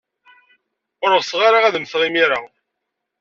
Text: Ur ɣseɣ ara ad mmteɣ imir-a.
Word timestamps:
Ur 1.07 1.11
ɣseɣ 1.21 1.41
ara 1.47 1.59
ad 1.65 1.75
mmteɣ 1.79 2.01
imir-a. 2.07 2.39